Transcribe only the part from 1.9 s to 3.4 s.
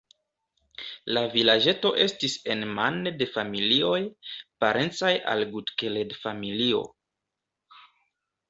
estis enmane de